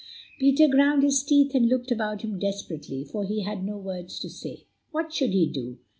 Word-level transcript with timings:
Peter 0.39 0.67
ground 0.67 1.03
his 1.03 1.21
teeth, 1.21 1.53
and 1.53 1.69
looked 1.69 1.91
about 1.91 2.23
him 2.23 2.39
desperately, 2.39 3.03
for 3.05 3.23
he 3.23 3.41
had 3.43 3.63
no 3.63 3.77
words 3.77 4.17
to 4.19 4.31
say. 4.31 4.65
What 4.89 5.13
should 5.13 5.29
he 5.29 5.45
do? 5.45 5.77